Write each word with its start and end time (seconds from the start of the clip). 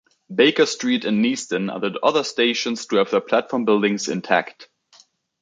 Baker 0.33 0.65
Street 0.65 1.05
and 1.05 1.23
Neasden 1.23 1.71
are 1.71 1.79
the 1.79 1.99
other 2.01 2.23
stations 2.23 2.87
to 2.87 2.95
have 2.95 3.11
their 3.11 3.21
platform 3.21 3.65
buildings 3.65 4.09
intact. 4.09 4.67